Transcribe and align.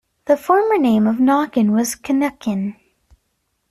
The 0.25 0.35
former 0.35 0.79
name 0.79 1.05
of 1.05 1.19
Knockin 1.19 1.73
was 1.73 1.95
Cnukyn. 1.95 2.75